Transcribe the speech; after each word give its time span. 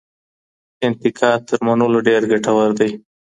انتقاد 0.87 1.39
تر 1.49 1.59
منلو 1.67 1.99
ډېر 2.07 2.21
ګټور 2.31 2.69
دی. 2.79 2.91